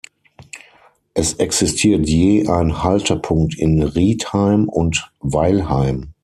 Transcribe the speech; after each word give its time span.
Es 1.13 1.33
existiert 1.33 2.09
je 2.09 2.47
ein 2.47 2.81
Haltepunkt 2.81 3.55
in 3.55 3.83
Rietheim 3.83 4.67
und 4.67 5.11
Weilheim. 5.19 6.15